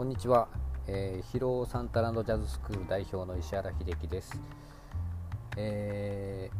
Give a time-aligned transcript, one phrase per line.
[0.00, 0.48] こんにちは、
[0.86, 4.40] えー、広尾サンタランドジャズスクール代表の石原秀樹です、
[5.58, 6.50] え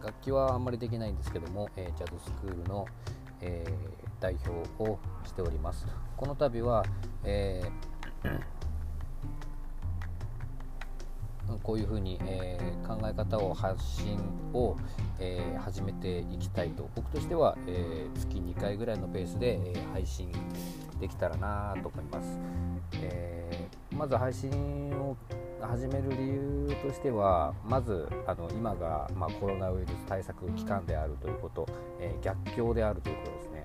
[0.00, 2.86] ー、楽器はあんまりできないんですけども、えー、ジャズスクールの、
[3.40, 3.64] え
[4.18, 4.50] 代表
[4.82, 5.86] をしております。
[6.16, 6.84] この度は、
[7.22, 7.62] え
[11.62, 14.18] こういうふうに、えー、考え方を発信
[14.52, 14.76] を、
[15.18, 16.88] えー、始めていきたいと。
[16.94, 20.32] 僕としては、えー、月2回ぐらいのペースで、え配信
[21.00, 22.38] できたらなと思います、
[22.94, 24.50] えまず配信
[25.00, 25.16] を
[25.60, 31.66] 始める理由としてはまずあの今が、まあ、コロナウイルス対策期間であるということ、
[32.00, 33.64] え逆境であるということですね、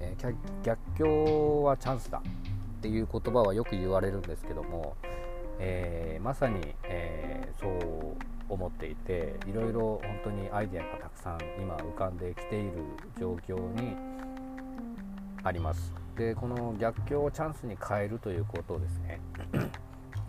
[0.00, 0.16] え
[0.62, 2.22] 逆境はチャンスだ
[2.80, 4.96] っていう言葉はよく言われるんですけども
[5.62, 8.16] えー、まさに、えー、そう
[8.48, 12.72] 思っていていろいろ本当にアイデアがたくさん今浮かんできている
[13.18, 13.94] 状況に
[15.44, 15.92] あります。
[16.16, 19.20] でこの逆境をチャンスに変えるということをですね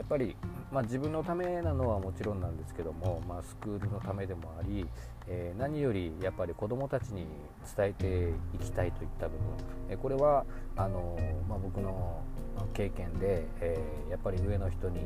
[0.01, 0.35] やっぱり、
[0.71, 4.87] まあ、自分のためなのはもちろんなんですけども、まあ、スクールのためでもあり、
[5.27, 7.27] えー、何よりやっぱり子どもたちに
[7.77, 9.39] 伝えていきたいといった部分、
[9.89, 10.43] えこれは
[10.75, 12.19] あの、まあ、僕の
[12.73, 15.01] 経験で、え、やっぱり上の人に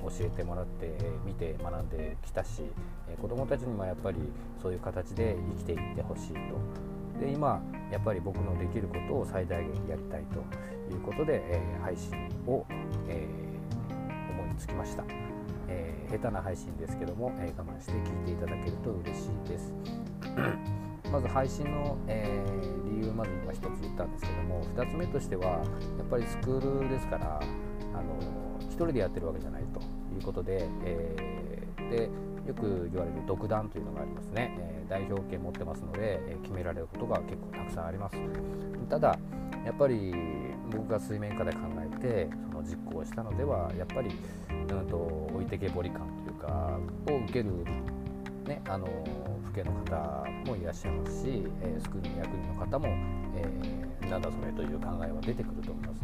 [0.00, 2.62] 教えてもらって見て学んできたし、
[3.08, 4.18] え、子どもたちにもやっぱり
[4.62, 6.86] そういう形で生きていってほしいと。
[7.18, 7.60] で今
[7.90, 12.12] やっぱり僕のできることを最大限やりたいということで、えー、配信
[12.46, 12.64] を、
[13.08, 13.45] えー、
[14.56, 15.04] つきました、
[15.68, 19.72] えー、下手な配信ですけども、え我慢して聞いていただけると嬉しいです。
[21.12, 25.60] まず配信の、えー、理由まず今一つ言ったんですけども2つ目としてはや
[26.02, 27.40] っぱりスクールですから
[27.94, 28.18] あの
[28.60, 29.80] 1人でやってるわけじゃないと
[30.14, 32.10] いうことで,、えー、で
[32.46, 38.16] よく言われる独断というのがありますね、えー、代表権持ってますので、え決められることが結構たくさんあります。
[38.88, 39.18] ただ
[39.64, 40.14] やっぱり
[40.70, 44.10] 僕が水面下で考えてその実行したのではやっぱり、
[44.74, 46.78] うんと、置いてけぼり感というか
[47.08, 47.50] を受ける
[48.46, 48.86] ねあの
[49.52, 52.88] 父兄の方もいらっしゃいますし、えー、スクールの役員の方も、
[53.36, 56.02] えー、なんだそれという考えは出てくると思います。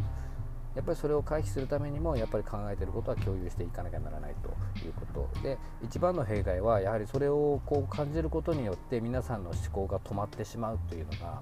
[0.75, 4.49] やっぱりそれを回避するためにもやっぱり考えていることは共有していかなきゃならないと
[4.83, 11.41] いうことで一番の弊害はやはりそれをこう感じることによって皆さんの思考が止まってしまうというのが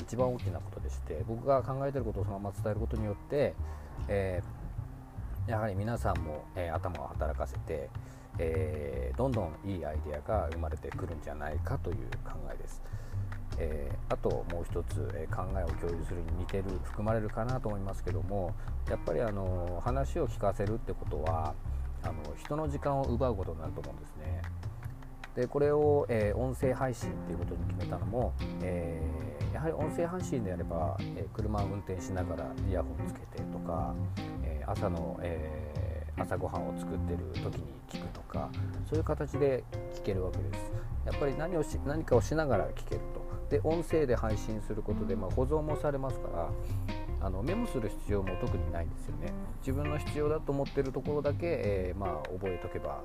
[0.00, 3.54] 一番大きなことでして僕が考えていることをそのまま伝えることによって、
[4.08, 4.61] えー、
[5.46, 7.90] やはり皆さんも、えー、頭を働かせて、
[8.38, 12.82] えー、どんどんいいアイデアが生まれてくるんじゃないかという考えです。
[13.58, 18.54] えー、あともう一つ、えー、考えを共有するに似てる含まれるかなと思いますけども
[18.88, 21.54] やっぱりあの話を聞かせるってことは
[22.02, 24.42] あの人の時間を奪うことになると思うんですね。
[25.34, 33.94] でこれを、えー、音声配信っていうことに決めたのも、えー、やはり音声配信であれば、え、車を運転しながらイヤホンつけてとか、
[34.42, 35.72] え朝の、え
[36.18, 38.50] 朝ごはんを作ってる時に聞くとか
[38.88, 40.72] そういう形で聞けるわけです。
[41.06, 43.22] やっぱり何をし何かをしながら聞けると。
[43.50, 46.48] で音声で配信することで、まあ、保存もされますから
[47.20, 49.32] あのメモする必要も特にないんですよね。
[49.60, 53.02] 自分の必要だと思ってるところだけ、えー、まあ、覚えとけば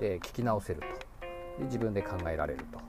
[0.00, 0.86] で聞き直せると
[1.60, 2.80] で自分で考えられると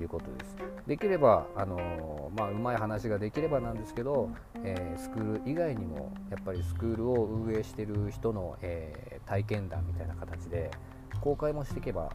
[0.00, 0.56] いうことです。
[0.86, 4.30] できれば、あのまあ、うまい話ができればなんですけど、
[4.62, 10.70] えー、スクール以外にもやっぱりスクールを運営してる人の、えー、体験談みたいな形で
[11.20, 12.10] 公開もしていけば、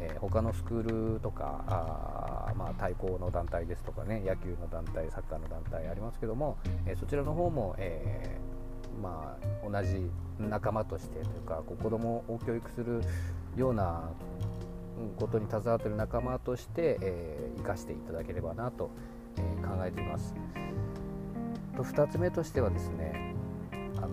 [0.00, 8.38] えー、他のスクールとかあ、まあ、対抗の団体ですとかね野球の団体サッカーの団体ありますけども、えそちらの方も、え
[9.02, 13.00] まあ、同じ仲間としてというか子どもを教育する
[13.56, 14.10] ような
[15.16, 18.90] ことに携わっている仲間として、えー、生かしていただければなと、
[19.36, 20.34] えー、考えています。
[21.76, 23.34] と2つ目としてはですね、
[23.98, 24.10] あのー、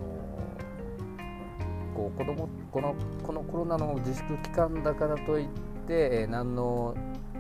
[1.96, 5.48] こう子供このこのコロナの自粛期間だからといっ
[5.88, 6.96] て、えー、何の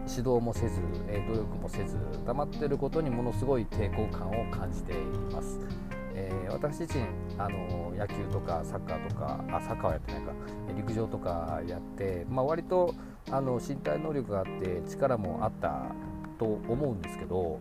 [0.07, 4.95] 指導もせず、えー、努力もせず黙っていることにものすごい抵抗感を感じてい
[5.31, 5.59] ます。
[6.15, 7.05] えー、私自身
[7.37, 10.31] あの野球とかサッカーとかあサッカーはやってないか
[10.75, 12.95] 陸上とかやって、まあ、割と
[13.29, 15.91] あの身体能力があって力もあった
[16.39, 17.59] と思うんですけど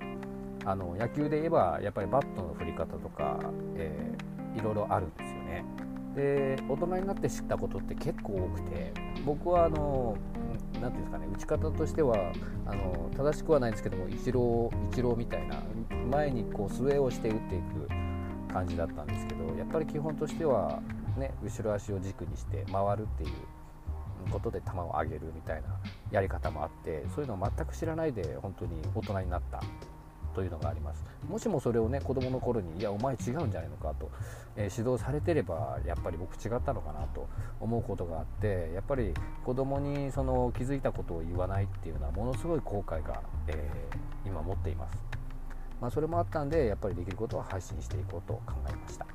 [0.64, 3.38] あの野球で言えばやっぱりバットの振り方とか、
[3.76, 5.64] えー、いろいろあるんですよね。
[6.14, 8.92] で大人になって知ったことって結構多くて
[9.26, 10.16] 僕はあの
[10.80, 12.32] 何ていうんですかね打ち方としては
[12.66, 15.62] あの正しくはないんですけどもイチローイチローみたいな
[16.10, 17.88] 前にこうスウェーをして打っていく
[18.54, 20.80] 感じだったんですけどやっぱり基本としては
[21.18, 23.30] ね後ろ足を軸にして回るっていう
[24.30, 25.68] ことで球を上げるみたいな
[26.12, 29.60] やり方もあってそういうのを全く知らないで本当に大人になった
[30.34, 31.04] というのがあります。
[31.28, 34.10] もしもそれをね子供の頃にいやお前違うんじゃないのかと、
[34.56, 37.28] えー、指導されてればやっぱり僕違ったのかなと
[37.60, 39.14] 思うことがあってやっぱり
[39.44, 44.98] 子供にその気づいたことを言わないっていうのはものすごい後悔が、えー、今持っています、
[45.84, 49.06] まあ、それもあったんでやっぱりできることは配信していこうと考えました。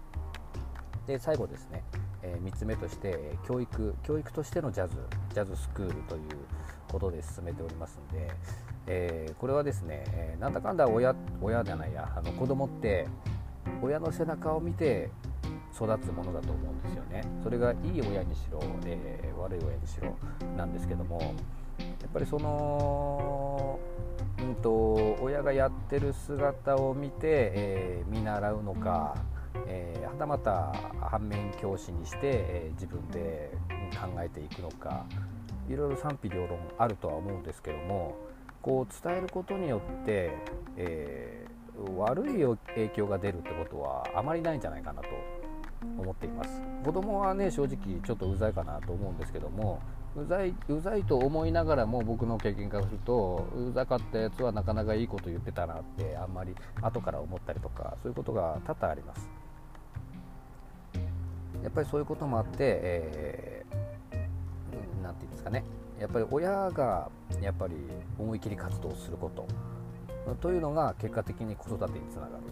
[1.08, 1.84] で最後ですね、
[2.22, 4.94] えー、3つ目として教育教育としてのジャズ
[5.34, 6.22] ジャズスクールという
[6.92, 8.30] ことで進めておりますんで、
[8.86, 13.08] えー、これはですね、え、なんだかんだ親親じゃないやあの子供って
[13.82, 15.10] 親の背中を見て
[15.74, 17.24] 育つものだと思うんですよね。
[17.42, 20.16] それがいい親にしろ、えー、悪い親にしろ
[20.56, 21.20] なんですけども
[21.80, 23.59] やっぱりその、
[24.40, 29.16] うんと、親がやってる姿を見て、えー、見習うのか、
[29.68, 33.52] えー、はたまた反面教師にして、えー、自分で
[33.92, 35.06] 考えていくのか
[35.70, 38.16] いろいろ賛否両論あるとは思うんですけども
[38.62, 40.32] こう伝えることによって、
[40.76, 41.46] え、
[41.96, 42.44] 悪い
[42.76, 45.08] 影響が出るってことはあまりないんじゃないかなと
[45.82, 46.62] 思っています。
[46.84, 49.80] 子供はね正直ちょっとうざいかなと思うんですけども
[50.16, 59.30] うざいうざいと思いながらも僕の経験からするとうざかったやつはなかなかいいこと言ってたなってあんまり後から思ったりとかそういうことが多々あります。
[61.64, 65.64] やっぱりそういうこともあって、えー、ていうんですかね。
[66.00, 67.10] やっぱり親が
[67.42, 67.76] やっぱり
[68.18, 69.46] 思い切り活動すること。
[70.42, 72.44] というのが結果的に子育てにつながる。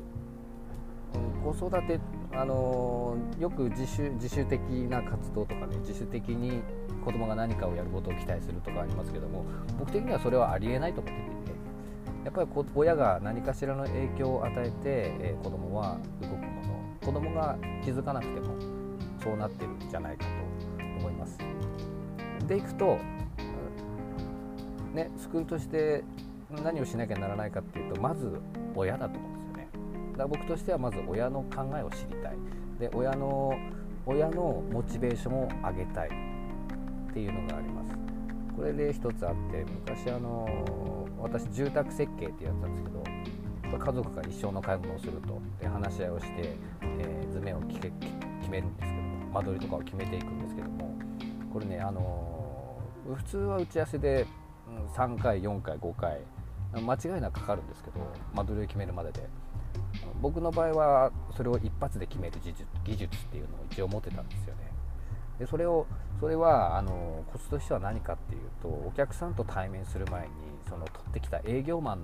[1.44, 2.00] 子育て
[2.38, 6.62] あのよく自主自主的な活動とかね自主的に
[7.04, 9.44] 子供が何かをやることを期待するとかありますけども
[9.80, 11.28] 僕的にはそれはありえないと思ってて
[12.26, 18.56] やっぱり親が何かしらの影響を与えて、えー、子供は動くもの子供が気づかなくても
[19.24, 20.30] そうなってるんじゃないかと
[21.00, 21.40] 思います。
[22.48, 23.00] でいくと
[24.94, 26.04] ね、スクールとして
[26.64, 28.40] 何をしなきゃならないかっていうとまず
[28.76, 29.37] 親だと思うん
[30.18, 32.38] から僕としてはまず親の考えを知りたい。
[32.80, 33.54] で親の
[34.06, 37.92] 親のモチベーションを上げたいっていうのがあります。
[38.56, 40.48] これで一つあって昔あの
[41.20, 43.04] 私住宅設計ってやったんですけど
[43.78, 45.40] 家族が一生の買い物をすると。
[45.60, 47.80] で話し合いをして、えー、図面を決
[48.50, 49.04] めるんですけど
[49.34, 50.96] 間取りとかを決めていくんですけども
[51.54, 52.80] これねあの
[53.16, 54.26] 普通は打ち合わせで
[54.96, 56.22] 3回4回5回
[56.74, 58.00] 間違いなくかかるんですけど
[58.34, 59.47] 間取りを決めるまでで。
[60.22, 64.72] 僕の場合はそれを一発で決める技術技術っていうのを一応持ってたんですよね。
[65.40, 65.86] でそれを
[66.20, 70.34] それはあのコツとしては何かっていうとお客さんと対面する前に
[70.68, 72.00] その取ってきた営業マン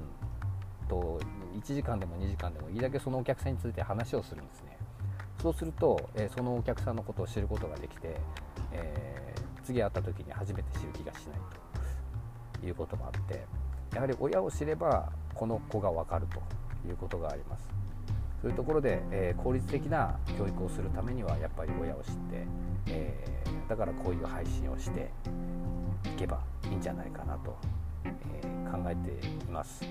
[0.88, 1.20] と
[1.56, 4.78] 1時間でも2時間でもいいだけそのお客さんについて話をするんですね。
[5.42, 8.16] そうすると、えそのお客さんのことを知ることができて、
[8.72, 11.40] えー、次会った時に初めて知る気がしない
[12.62, 13.46] ということもあって
[13.94, 16.42] やはり親を知ればこの子が分かると
[16.88, 17.83] いうことがあります。
[18.44, 22.46] そういうところで、えー、効率的な教育をするためにはやっぱり親を知って、
[22.88, 25.10] えー、だからこういう配信をして
[26.04, 27.58] いけばいいんじゃないかなと、
[28.04, 29.86] えー、考えています。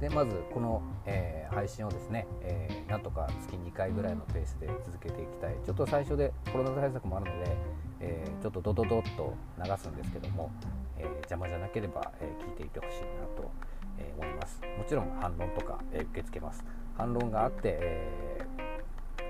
[0.00, 5.54] でまずこの、え配信をですね、えなんとか月2回ぐらいのペースで続けていきたい。
[5.64, 7.56] ちょっと最初でコロナ対策もあるので
[8.00, 9.34] えー、ちょっとドドドッと
[9.64, 10.50] 流すんですけども、
[10.98, 13.50] えー、邪魔じゃなければ、え聞いていてほしいなと、
[13.98, 14.60] え思います。
[14.78, 16.64] もちろん反論とか、え受け付けます。
[16.96, 18.40] 反論があって、え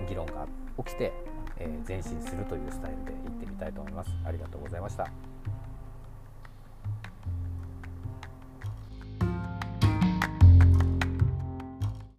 [0.09, 0.47] 議論が
[0.78, 1.12] 起きて、
[1.56, 4.11] え前進するというスタイルでいってみたいと思います。
[4.25, 5.09] ありがとうございました。